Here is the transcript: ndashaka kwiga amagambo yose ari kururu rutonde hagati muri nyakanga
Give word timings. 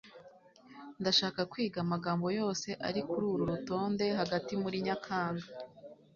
ndashaka 1.01 1.41
kwiga 1.51 1.77
amagambo 1.85 2.25
yose 2.39 2.67
ari 2.87 3.01
kururu 3.09 3.43
rutonde 3.51 4.05
hagati 4.19 4.53
muri 4.63 4.77
nyakanga 4.85 5.45